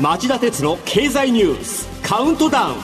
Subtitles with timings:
[0.00, 2.76] 町田鉄の経済ニュースカウントダウン。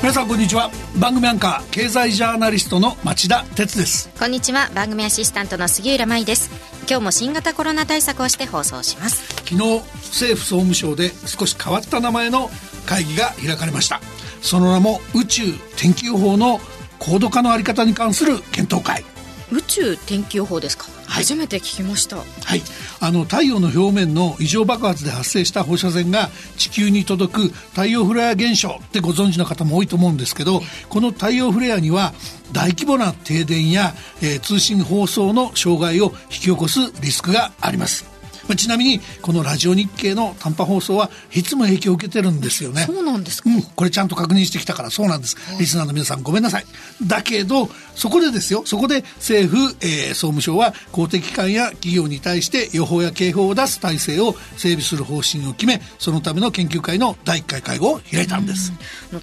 [0.00, 0.70] 皆さんこんにちは。
[0.98, 4.10] 番組アンカー経済ジャーナリストの町田鉄です。
[4.18, 4.70] こんにちは。
[4.74, 6.50] 番組アシスタントの杉浦舞です。
[6.88, 9.24] 今日も新型コロナ対策をして放送します。
[9.44, 9.82] 昨日
[10.14, 12.50] 政府総務省で少し変わった名前の
[12.86, 14.00] 会議が開かれました
[14.44, 15.42] その名も宇宙
[15.76, 16.60] 天気予報の
[16.98, 19.02] 高度化のあり方に関する検討会。
[19.50, 22.16] 宇宙天気予報ですか、はい、初めて聞きました。
[22.16, 22.62] はい。
[23.00, 32.12] あの太陽の表面の異常爆発で発生した放射線が地球に届く太陽フレア現象ってご存知の方も多いと思うんですけどこの太陽フレアには
[32.52, 38.13] 大規模な停電や、えー、通信放送の障害を引き起こすリスクがあります
[38.48, 42.82] まあ、ちなみにこのラジオ日経の短波放送はいつも影響を受けてるんですよね。
[42.82, 46.66] そうなんですか、うん、これちゃんと確認してきたからそうなんです、リスナーの皆さんごめんなさい。
[47.02, 58.72] だけどそこでですよそこで政府、えー、総務省は公的機関や企業に対して予報や警報を出す体制を整備する方針を決めそのための研究会の第1回会合を開いたんです。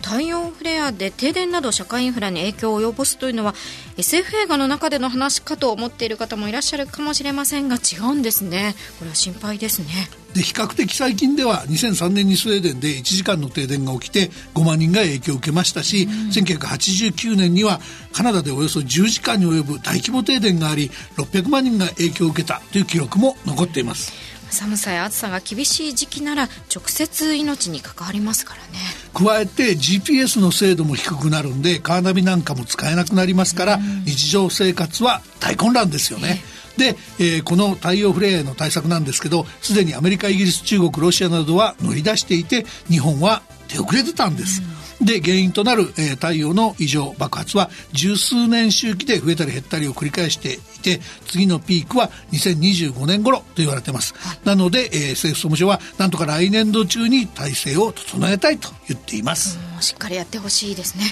[0.02, 3.54] 太陽フレアで停電など社会インフラに影響を及ぼすというのは
[3.98, 8.76] SF 映画の中での話かと思っている方もいらっしゃるかもしれませんが違うんですね。
[9.00, 10.10] これは心配ですね。
[10.34, 17.80] で比較的最近では2003年にスウェーデンで1時間の停電が起きて5万人が影響を受けましたし、うん、1989年には
[18.14, 24.14] カナダでおよそ10時間に及ぶ大規模停電があり600万人が影響を受けたという記録も残っています。
[24.50, 28.80] 寒さや暑さが厳しい時期なら直接命に関わりますからね。
[29.14, 44.62] 加えて GPS の精度も低くなるんでカーナビなんかも使えなくなりますから、うん、日常生活は大混乱ですよね、えーで、えー、この太陽フレアへの対策なんですけどすでにアメリカイギリス中国ロシアなどは乗り出していて日本は手遅れてたんです。
[45.02, 59.58] で原因となる、えー、太陽の異常爆発は十数年周期で増えたり減ったりを繰り返していて次のピークは2025年頃と言われてます、はい、なので、えー、政府総務省はなんとか来年度中に体制を整えたいと言っています。
[59.80, 61.06] しっかりやってほしいですね。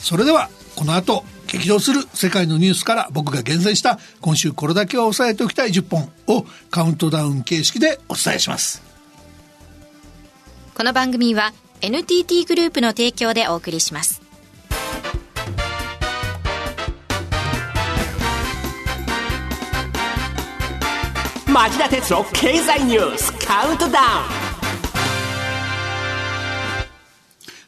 [0.00, 8.82] それではこの後激動する世界のニュースから僕が厳選した今週これだけは押さえておきたい10本をカウントダウン形式でお伝えします。
[10.74, 14.20] この番組は NTT グループの提供でお送りします。
[21.46, 24.02] 町田哲郎経済ニュースカウントダウ
[24.42, 24.46] ン。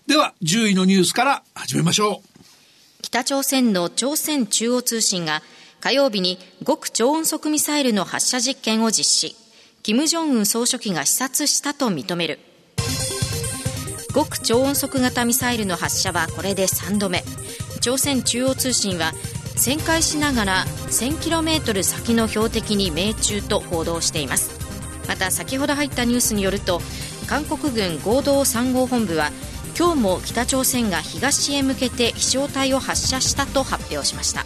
[0.07, 2.28] では10位のニュースから始めましょう
[3.11, 5.41] 北朝鮮の朝鮮中央通信が
[5.81, 9.35] 火曜日に極超音速ミサイルの発射実験を実施。
[9.83, 12.39] 金正恩総書記が視察したと認める。
[14.15, 17.25] 極超音速型ミサイルの発射はこれで3度目。
[17.81, 19.13] 朝鮮中央通信は
[19.57, 24.51] 旋回しながら 1000km 先の標的に命中と報道しています。
[25.09, 26.83] また先ほど入ったニュースによると
[27.27, 29.31] 韓国軍合同参号本部は
[29.79, 34.45] 今日も北朝鮮が東へ向けて飛翔体を発射したと発表しました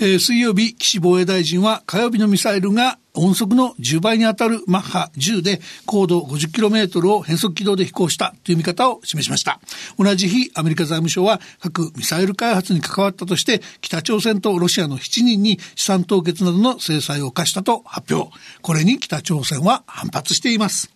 [0.00, 9.60] えー、水曜日、岸防衛大臣は火曜日のミサイルが音速の10倍に当たるマッハ10で高度 50km を変速軌道で飛行したという見方を示しました。
[9.96, 18.30] 同じ日、アメリカ財務省は核ミサイル開発に関わったとして北朝鮮とロシアの7人に資産凍結などの制裁を課したと発表。
[18.62, 20.93] これに北朝鮮は反発しています。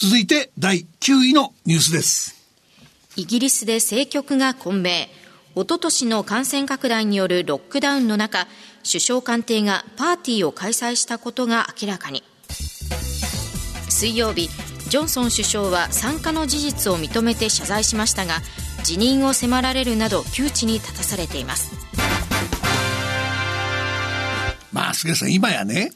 [0.00, 2.36] 続いて第9位のニュースです。
[3.16, 5.08] イギリスで政局が混迷。
[5.56, 8.46] おととしの感染拡大によるロックダウンの中、
[8.86, 12.22] 首相官邸がパーティーを開催したことが明らかに。
[13.88, 14.48] 水曜日、
[14.88, 18.36] ジョンソン首相は参加の事実を認めて謝罪しましたが、
[18.84, 21.72] 辞任を迫られるなど窮地に立たされています。
[24.72, 25.90] まあ、菅さん、今やね、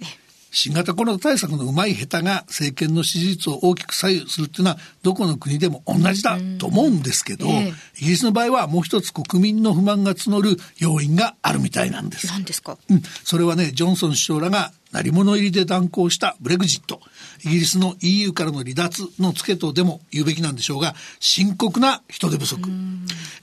[0.52, 7.70] 新型コロナ対策のうまい下手が政権の支持率を大きく左右するっていうのはどこの国でも同じだと思うんですけど、えー、
[8.00, 12.26] イギリスの場合はもう一つ国民の不満が募る要因があるみたいなんです。
[12.28, 17.00] 何ですか、うん、それはねジョンソン首相らが鳴り物入りで断行したブレグジット。
[17.44, 22.68] イギリスの EU からの離脱の付けとでも言うべきなんでしょうが深刻な人手不足、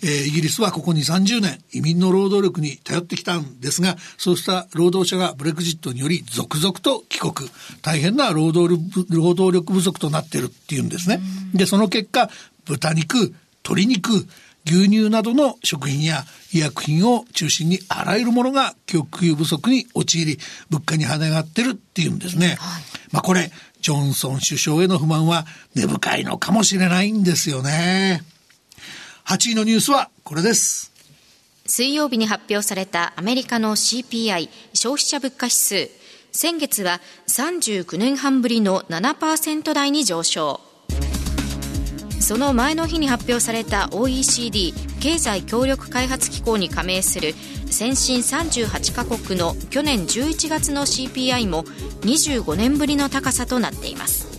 [0.02, 7.50] えー、イギリスはここに30年移民の労働力に頼ってきたんですがそうした労働者がブレグジットにより続々と帰国
[7.82, 8.80] 大変な労働
[9.10, 11.20] 労働力不足となっているっていうんですね
[11.54, 12.30] でその結果
[12.66, 14.28] 豚肉鶏肉
[14.66, 20.38] 牛乳などの食品や医薬品を中心にあらゆるものが供給不足に陥り
[20.70, 22.58] 物価に跳ね上がってるっていうんですね。
[22.60, 25.46] はい、まあこれジョンソン首相への不満は
[25.76, 28.22] 根深いのかもしれないんですよね。
[29.30, 30.92] 8位のニュースはこれです。
[31.68, 35.90] 水曜日に発表されたアメリカの CPI 消費者物価指数。
[36.32, 40.62] 先月は39年半ぶりの7%台に上昇。
[42.20, 47.36] その前の日に発表された OECD 経済協力開発機構に加盟する
[47.68, 51.66] 先進38カ国の去年11月の CPI も
[52.02, 54.39] 25年ぶりの高さとなっています。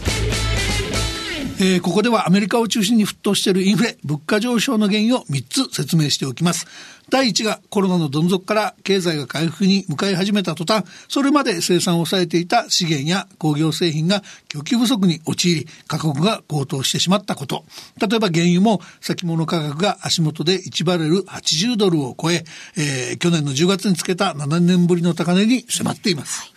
[1.62, 6.66] えー、ここではアメリカを中心に沸騰しているインフレ、物価上昇の原因を3つ説明しておきます。
[7.10, 17.66] 第1がコロナのどん底から経済が回復に向かい始めた途端、それまで生産を抑えていた資源や工業製品が供給不足に陥り、価格が高騰してしまったこと。
[18.00, 22.44] 例えば原油も先物価格が足元で1バレル80ドルを超え、
[22.78, 26.54] えー、去年の10月につけた7年ぶりの高値に迫っています。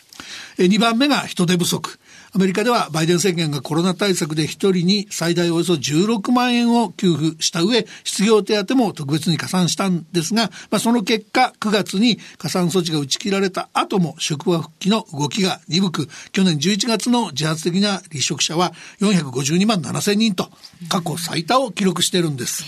[0.59, 1.99] 2番目が人手不足。
[2.35, 20.49] アメリカではバイデン政権がコロナ対策で1人に最大およそ16万円を給付した上、失業手当も特別に加算したんですが、まあ、その結果、9月に加算措置が打ち切られた後も職場復帰の動きが鈍く、去年11月の自発的な離職者は452万7千人と
[20.89, 22.63] 過去最多を記録しているんです。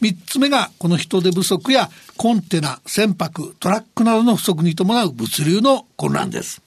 [0.00, 6.62] 3つ目がこの人手不足やコンテナ、船舶、トラックなどの不足に伴う物流の混乱です。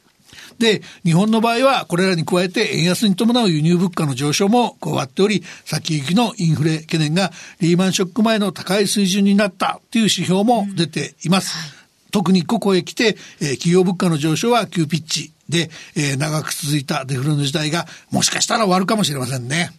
[0.64, 11.58] で、日本の場合はこれらに加えて円安に伴う輸入物価の上昇も加わっており、先行きのインフレ懸念がリーマンショック前の高い水準になったという指標も出ています。
[11.78, 11.84] うん
[12.14, 19.72] 特にここへ来て、えー、企業物価の上昇は急ピッチで、えー、長く続いたデフレの時代がもしかしたら終わるかもしれませんね。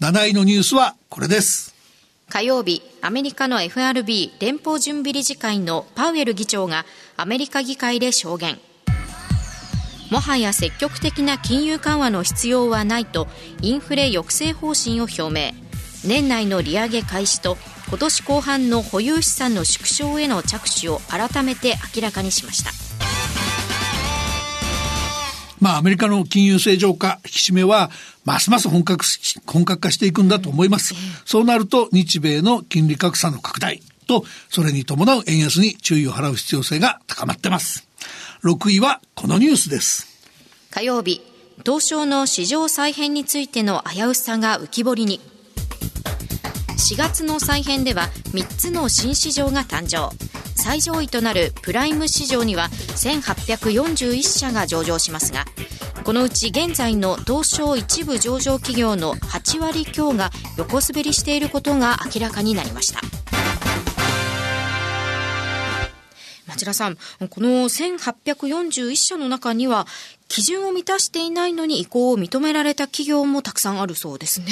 [0.00, 1.74] 7位のニュースはこれです。
[2.28, 6.86] 火曜日、アメリカの FRB 連邦準備理事会のパウエル議長が
[7.16, 8.60] アメリカ議会で証言。
[10.10, 13.28] もはや積極的な金融緩和の必要はないと
[13.62, 15.52] インフレ抑制方針を表明
[16.04, 17.56] 年内の利上げ開始と
[17.88, 22.70] 今年後半の保有資産の縮小への着手を改めて明らかにしました
[25.60, 27.90] まあ、アメリカの金融正常化、引き締めは、
[28.24, 29.04] ますます本格、
[29.46, 30.94] 本格化していくんだと思います。
[31.26, 37.89] そうなると、日米の金利格差の拡大と、それに伴う円安に注意を払う必要性が高まってます。
[38.42, 40.06] 6位はこのニュースです。
[40.70, 41.20] 火曜日、
[41.62, 45.20] 東証の市場再編についての危うさが浮き彫りに。
[46.78, 50.08] 4月の再編では3つの新市場が誕生。
[50.56, 55.44] 最上位となるプライム市場には1841社が上場しますが、
[56.02, 63.00] このうち現在の東証一部上場企業の8割強が横滑りしていることが明らかになりました。
[66.60, 66.98] 町田さん、
[67.30, 69.86] この1841社の中には、
[70.28, 74.46] 基準を満たしていないのに移行を認められた企業もたくさんあるそうですね。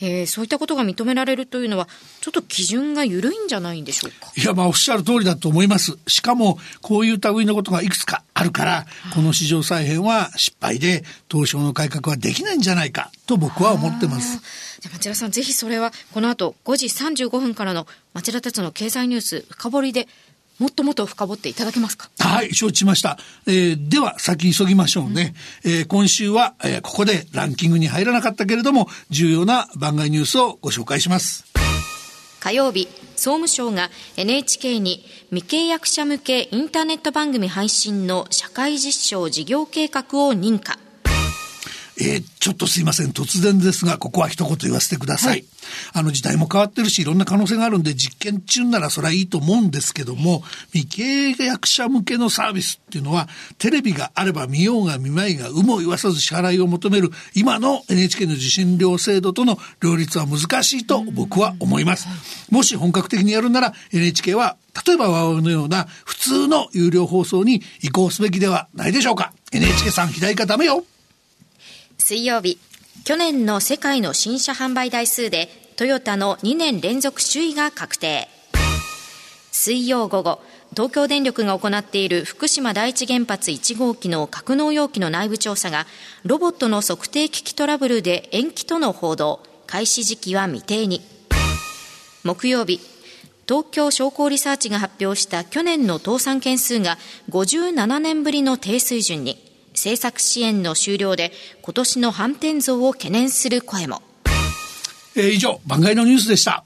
[0.00, 1.86] えー、そういったことが認められるというのは、
[2.22, 4.32] ちょっと基準が緩いんじゃないんでしょうか？
[4.34, 5.98] いや、まあ、おっしゃる通りだと思います。
[6.06, 14.40] しかも、こういう類のことがいくつかあるから、この市場再編は失敗で、東証の改革はできないんじゃないか、と僕は思ってます。
[14.80, 20.08] じゃ町田さん、ぜひそれは、この後5時35分からの町田鉄の経済ニュース深掘りで
[20.62, 22.08] もっともっと深掘っていただけますか？
[22.18, 23.18] はい、承知しました。
[23.46, 25.34] えー、では、先急ぎましょうね。
[25.64, 31.44] うん、えー、今週は、えー、ここでランキングに入らなかったけれども、重要な番外ニュースをご紹介します。
[32.38, 32.86] 火曜日、
[33.16, 40.78] 総務省が NHK に未契約者向けインターネット番組配信の社会実証事業計画を認可。
[41.98, 43.10] えー、ちょっとすいません。
[43.10, 45.30] 突然ですが、ここは一言言わせてください。
[45.30, 45.44] はい、
[45.94, 50.86] あの時代も変わってるし、いろんな可能性があるんで、実験中ならそれはいいと思うんですけども、未
[51.36, 62.08] 契約者向けのサービスっていうのは、テレビがあれば見ようが見まいが、有無を言わさず支払いを求める、今の NHK の受信料制度との両立は難しいと僕は思います。
[62.50, 64.56] もし本格的にやるなら、NHK は
[64.86, 69.32] 例えばワウのような普通の有料放送に移行すべきではないでしょうか。
[69.52, 70.84] NHK さん左かダメよ。
[72.04, 72.58] 水曜日、
[73.04, 78.28] 去年の世界の新車販売台数でトヨタの2年連続首位が確定。
[79.52, 80.40] 水曜午後、
[80.72, 85.86] 東京電力が行っている福島第一原発1号機の格納容器の内部調査が、
[86.24, 91.02] ロボットの測定機器トラブルで延期との報道、開始時期は未定に。
[92.24, 92.80] 木曜日、
[93.46, 96.98] 東京商工リサーチが発表した去年の倒産件数が
[97.30, 99.51] 57年ぶりの低水準に。
[99.72, 104.02] 政策支援の終了で今年の反転増を懸念する声も。
[105.14, 106.64] えー、以上、番外のニュースでした。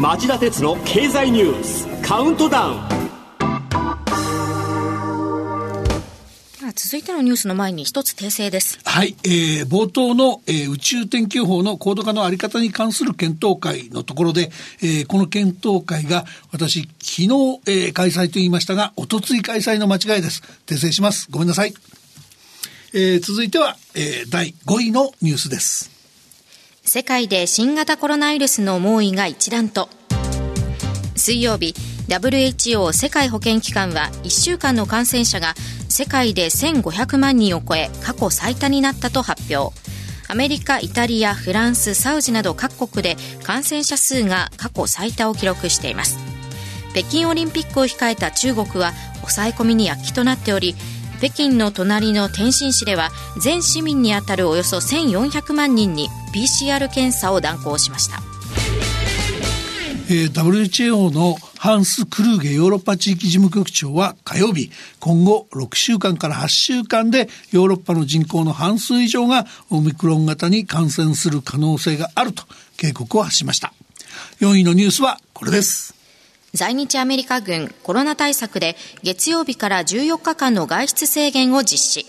[0.00, 2.97] 町田鉄の経済ニュースカウントダウン
[6.80, 8.78] 続いてのニュースの前に一つ訂正です。
[8.84, 17.26] はい、えー、冒頭の、えー、宇宙天気予報の高度化のあり方に関する検討会のところで、えー、この検討会が私、昨日、
[17.66, 20.40] えー、開催と言いましたが、おとつい開催の間違いです。
[20.66, 21.26] 訂正します。
[21.32, 21.74] ごめんなさい。
[22.94, 25.90] えー、続いては、えー、第5位のニュースです。
[26.84, 29.88] 世界で新型コロナウイルスの猛威が一段と。
[31.16, 31.74] 水曜日、
[32.08, 35.54] WHO 世界保健機関は1週間の感染者が
[35.88, 39.78] 世界で1500万人を超え過去最多になったと発表。
[40.30, 46.18] アメリカ、イタリア、フランス、サウジなど各国で感染者数が過去最多を記録しています。
[46.92, 50.74] 北京オリンピックを控えた中国は抑え込みに躍起となっており
[51.18, 53.10] 北京の隣の天津市では
[53.40, 58.27] 全市民にあたるおよそ1400万人に PCR 検査を断行しました。
[60.10, 72.44] えー、WHO のハンス・クルーゲヨーロッパ地域事務局長は火曜日、今後6週間から8週間でヨーロッパの人口の半数以上がオミクロン型に感染する可能性があると
[72.78, 73.74] 警告を発しました。
[74.40, 75.94] 4位のニュースはこれです。
[76.54, 82.06] 在日アメリカ軍コロナ対策で月曜日から14日間の外出制限を実施。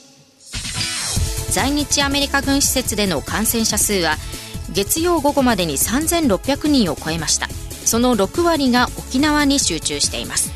[1.51, 4.15] 在日アメリカ軍施設での感染者数は
[4.71, 7.49] 月曜午後までに3600人を超えました。
[7.89, 10.51] その6割が沖縄に集中しています。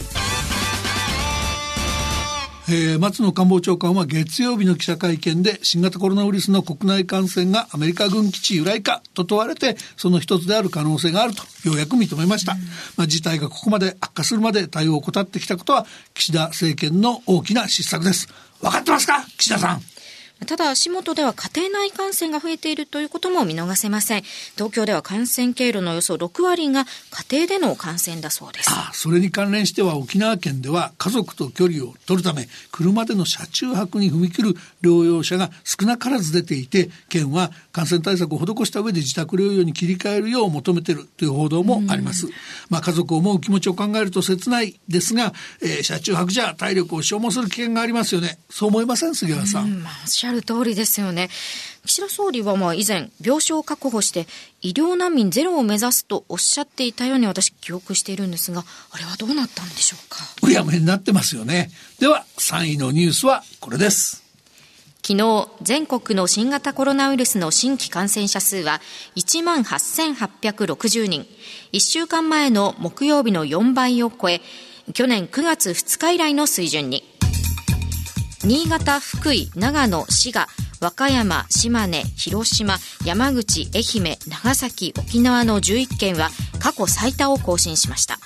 [2.70, 12.60] えー、松野官房長官は月曜日の記者会見で新型コロナウイルスの国内感染がアメリカ軍基地由来かと問われてその一つである可能性があるとようやく認めました、うん、
[12.96, 18.28] まあ、事態がここまで悪化するまで対応を怠ってきたことは岸田政権の大きな失策です。
[18.62, 19.25] 分かってますか？
[19.38, 19.82] 岸田さん
[20.45, 24.23] ただ、足元では家庭内感染が増えているということも見逃せません。
[24.55, 26.85] 東京では感染経路のおよそ6割が
[27.29, 28.71] 家庭での感染だそうです。
[28.71, 42.27] ああそれに関連しては沖縄県では家族と距離を取るため、車での車中泊に踏み切る療養者が少なからず出ていて、県は感染対策を施した上で自宅療養に切り替えるよう求めているという報道もあります。
[42.69, 48.39] まあ家族を思う気持ちを考えると切ないですが、えー、車中泊じゃ体力を消耗する危険がありますよね。
[48.50, 49.79] そう思いません杉原さん。
[49.79, 51.30] んまあ、る通りですよね。
[51.86, 54.28] 岸田総理はまあ以前、病床を確保して
[54.62, 60.18] 医療難民ゼロを目指すとおっしゃっていたように私記憶しているんですが、あれはどうなったんでしょうか？
[60.44, 61.72] うやむやになってますよね。
[62.00, 64.24] では、3位のニュースはこれです。
[65.06, 68.80] 昨日、全国の新型コロナウイルスの新規感染者数は
[69.18, 71.28] 1万8860人。
[71.74, 74.40] 1週間前の木曜日の4倍を超え、
[74.94, 77.04] 去年9月2日以来の水準に。
[78.45, 80.50] 新潟、福井、長野、滋賀、
[80.81, 88.19] 和歌山、島根、広島、山口、愛媛、長崎、沖縄の11県は過去最多を更新しました。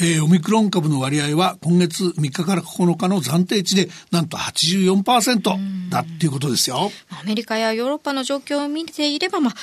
[0.00, 6.90] えー、オミクロン株の割合は今月3日から9日の暫定値でなんと84%だっていうことですよ。
[7.10, 9.54] アメリカやヨーロッパの状況を見ていれば、まあ、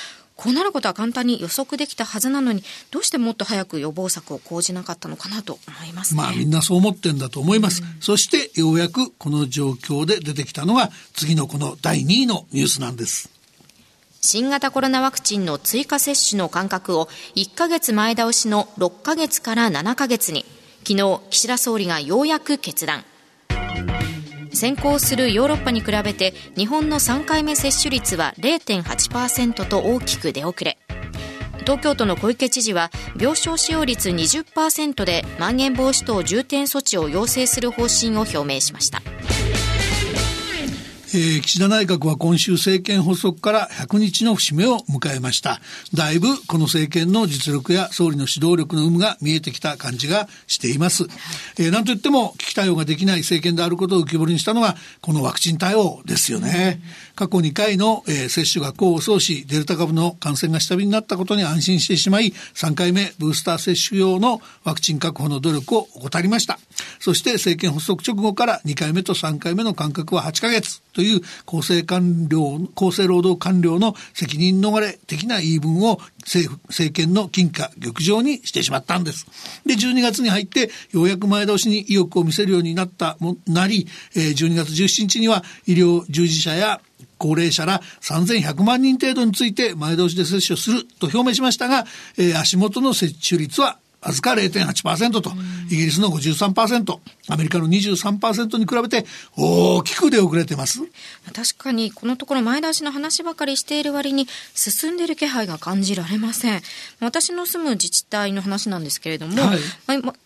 [0.42, 7.82] こうなることは簡単に予測できたはずなのに、どうしてもっと早く予防策を講じなかったのかなと思います、ね、まあみんなそう思ってんだと思います。
[7.82, 13.30] うん、そしてようやくこの状況で出てきたのが次のこの第2位のニュースなんです。
[14.20, 20.44] 新型コロナワクチンの追加接種の間隔を1ヶ月前倒しの6ヶ月から7ヶ月に、
[20.84, 23.04] 昨日岸田総理がようやく決断。
[24.52, 30.78] 先行するヨーロッパに比べて日本の3回目接種率は0.8%と大きく出遅れ。
[31.60, 39.00] 東京都の小池知事は病床使用率20%でまん延防止等重点措置を要請する方針を表明しました。
[41.14, 45.60] えー、岸田内閣は今週政権発足から100日の節目を迎えました。
[45.92, 51.04] だいぶこの政権の実力や総理の指導力の有無が見えてきた感じがしています。
[51.58, 56.80] えー、なんといっても危機対応ができない政権であることを浮き彫りにしたのがこのワクチン対応ですよね。
[57.14, 66.58] 過去2回の、えー、接種が功を奏し、デルタ株の感染が下火になったことに安心してしまい、3回目ブースター接種用のワクチン確保の努力を怠りました。
[67.00, 79.26] そして政権発足直後から2回目と3回目の間隔は8ヶ月という厚生官僚、厚生労働官僚の責任逃れ的な言い分を政府、政権の金貨玉状にしてしまったんです。
[79.66, 86.80] で、12月に入ってようやく前倒しに意欲を見せるようになったも、なり、12月17日には医療従事者や
[87.18, 91.84] 高齢者ら3100万人程度について前倒しで接種すると表明しましたが、
[92.18, 95.32] え、足元の接種率はわずか0.8%と、
[95.70, 99.06] イギリスの53%、アメリカの23%に比べて
[99.36, 100.80] 大きく出遅れてます。
[101.32, 106.62] 確かにこのところ前倒しの話ばかりしている割に進んでいる気配が感じられません。
[107.00, 109.58] 私の住む自治体の話なんですけれども、はい、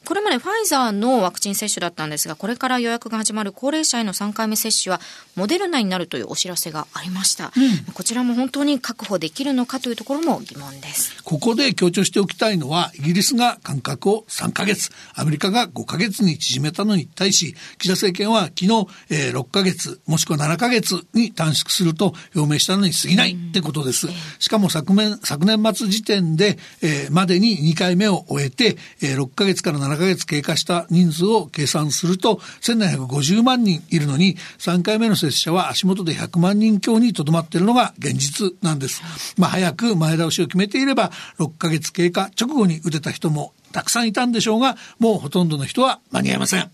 [0.05, 5.03] これまでファイザーのワクチン接種だったんですが、これから予約が始まる高齢者への3回目接種は
[5.35, 7.53] モデルナになるというお知らせがありました。
[7.55, 11.23] うん、こちらも本当に確保できるのかというところも疑問です。
[11.25, 24.07] ここで強調しておきたいのは、イギリスが間隔を3ヶ月、アメリカが5ヶ月に縮めたのに対し、岸田政権は昨日、えー、6ヶ月、もしくは7ヶ月に短縮すると表明したのに過ぎないってことです。
[24.39, 39.03] しかも昨年、昨年末時点で、えー、までに2回目を終えて、えー、6ヶ月から7ヶ月経過した人数を計算すると、1750万人いるのに、3回目の接種者は足元で100万人強にとどまっているのが現実なんです。
[39.37, 46.71] まあ、早く前倒しを決めていれば、6ヶ月経過直後に打てた人もたくさんいたんでしょうが、もうほとんどの人は間に合いません。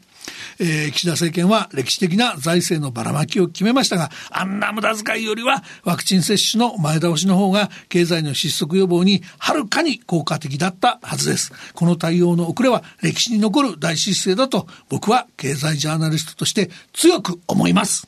[0.60, 11.52] えー、岸田政権は歴史的な財政のばらまきを決めましたが、あんな無駄遣いよりはワクチン接種の前倒しの方が経済の失速予防にはるかに効果的だったはずです。
[11.74, 18.06] この対応の遅れは歴史に残る大失勢だと僕は経済ジャーナリストとして強く思います。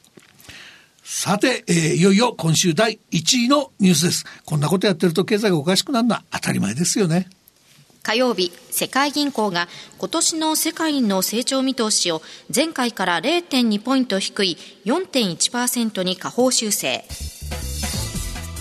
[1.02, 4.24] さて、えー、いよいよ今週第1位のニュースです。
[4.44, 7.28] こんなことやってると経済がおかしくなるのは当たり前ですよね。
[8.04, 12.20] 火曜日、世界銀行が今年の世界の成長見通しを
[12.54, 17.02] 前回から0.2ポイント低い4.1%に下方修正。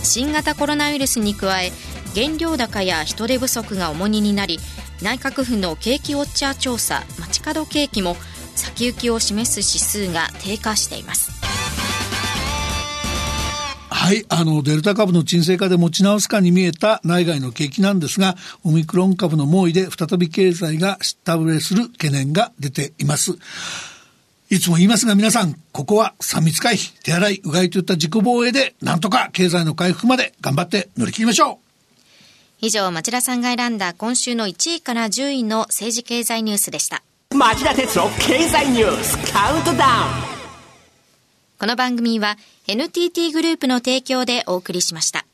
[0.01, 1.73] 新型コロナウイルスに加え、
[2.15, 4.59] 原料高や人手不足が重荷になり、
[5.01, 8.15] 内閣府の景気ウォッチャー調査、街角景気も
[8.55, 11.52] 先行きを示す指数が低下しています。
[14.03, 23.31] はい、あの、デルタ株の沈静化で持ち直すかに見えた内外の景気なんですが、オミクロン株の猛威で再び経済が下振れする懸念が出ています。
[24.49, 31.57] いつも言いますが皆さん、ここは3密回避、手洗い、うがいといった自己防衛で、なんとか経済の回復まで頑張って乗り切りましょう。
[32.59, 37.03] 以上、町田さんが選んだ今週の1位から10位の政治経済ニュースでした。
[37.33, 40.32] 町田哲郎経済ニュースカウントダウン
[41.59, 45.25] この番組は NTT グループの提供でお送りしました。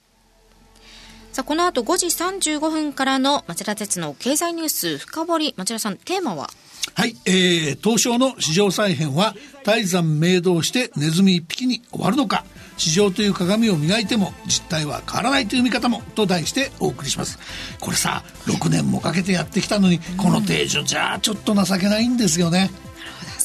[1.31, 6.49] さあ、この後5時35分からの町田鉄の経済ニュース深掘り、町田さん、テーマは？
[6.95, 12.45] はい、えー、東証の市場再編は大山明動してネズミ一匹に終わるのか。
[12.77, 17.37] 市場という鏡を磨いても実態は変わらないという見方もと題してお送りします。
[17.79, 22.69] これさ6年もかけてやってきたのに、この定所じゃちょっと情けないんですよね。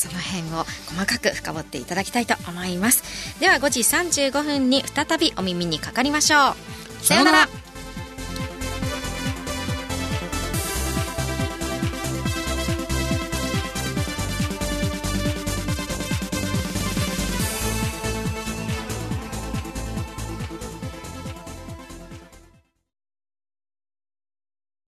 [0.04, 3.02] その辺を細かく深掘っていただきたいと思います。
[3.40, 7.04] では5時35分に再びお耳にかかりましょう。
[7.04, 7.63] さようなら。